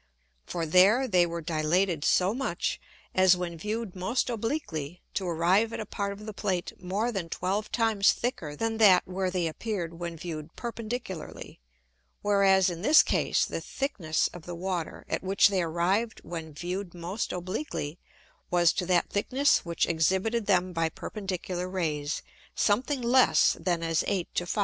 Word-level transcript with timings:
For 0.47 0.65
there 0.65 1.07
they 1.07 1.27
were 1.27 1.41
dilated 1.43 2.03
so 2.03 2.33
much 2.33 2.81
as, 3.13 3.37
when 3.37 3.55
view'd 3.59 3.95
most 3.95 4.31
obliquely, 4.31 4.99
to 5.13 5.27
arrive 5.29 5.71
at 5.73 5.79
a 5.79 5.85
part 5.85 6.11
of 6.11 6.25
the 6.25 6.33
Plate 6.33 6.73
more 6.81 7.11
than 7.11 7.29
twelve 7.29 7.71
times 7.71 8.11
thicker 8.11 8.55
than 8.55 8.77
that 8.79 9.07
where 9.07 9.29
they 9.29 9.45
appear'd 9.45 9.93
when 9.99 10.17
viewed 10.17 10.55
perpendicularly; 10.55 11.59
whereas 12.23 12.67
in 12.67 12.81
this 12.81 13.03
case 13.03 13.45
the 13.45 13.61
thickness 13.61 14.27
of 14.29 14.47
the 14.47 14.55
Water, 14.55 15.05
at 15.07 15.21
which 15.21 15.49
they 15.49 15.61
arrived 15.61 16.19
when 16.23 16.51
viewed 16.51 16.95
most 16.95 17.31
obliquely, 17.31 17.99
was 18.49 18.73
to 18.73 18.87
that 18.87 19.11
thickness 19.11 19.63
which 19.63 19.85
exhibited 19.85 20.47
them 20.47 20.73
by 20.73 20.89
perpendicular 20.89 21.69
Rays, 21.69 22.23
something 22.55 23.03
less 23.03 23.55
than 23.59 23.83
as 23.83 24.03
8 24.07 24.27
to 24.33 24.45
5. 24.47 24.59